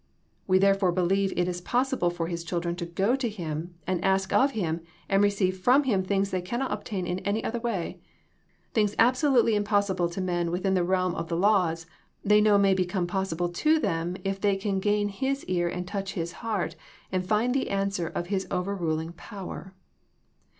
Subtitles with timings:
[0.47, 4.33] We therefore believe it is possible for His children to go to Him and ask
[4.33, 7.99] of Him and receive from Him things they cannot obtain in any other way.
[8.73, 11.85] Things absolutely impossible to men within the realm of the laws
[12.25, 16.13] they know may become possible to them, if they can gain His ear and touch
[16.13, 16.75] His Heart
[17.11, 19.75] and find the answer of His over ruling power.